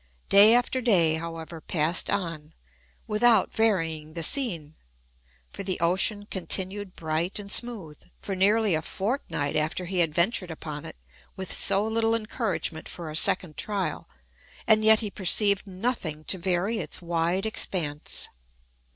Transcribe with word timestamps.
Day 0.29 0.55
after 0.55 0.81
day, 0.81 1.17
however, 1.17 1.61
passed 1.61 2.09
on, 2.09 2.55
without 3.05 3.53
varying 3.53 4.13
the 4.13 4.23
scene; 4.23 4.73
for 5.53 5.61
the 5.61 5.79
ocean 5.79 6.25
continued 6.31 6.95
bright 6.95 7.37
and 7.37 7.51
smooth, 7.51 7.99
for 8.19 8.35
nearly 8.35 8.73
a 8.73 8.81
fortnight 8.81 9.55
after 9.55 9.85
he 9.85 9.99
had 9.99 10.11
ventured 10.15 10.49
upon 10.49 10.85
it 10.85 10.95
(with 11.35 11.53
so 11.53 11.85
little 11.85 12.15
encouragement 12.15 12.89
for 12.89 13.11
a 13.11 13.15
second 13.15 13.57
trial), 13.57 14.09
and 14.65 14.83
yet 14.83 15.01
he 15.01 15.11
perceived 15.11 15.67
nothing 15.67 16.23
to 16.23 16.39
vary 16.39 16.79
its 16.79 16.99
wide 16.99 17.45
expanse. 17.45 18.27